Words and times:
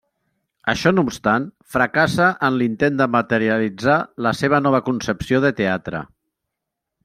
Això 0.71 0.91
no 0.95 1.03
obstant, 1.07 1.45
fracassa 1.75 2.31
en 2.49 2.57
l'intent 2.63 2.97
de 3.03 3.09
materialitzar 3.17 4.01
la 4.29 4.35
seva 4.41 4.65
nova 4.69 4.83
concepció 4.91 5.45
de 5.49 5.57
teatre. 5.63 6.05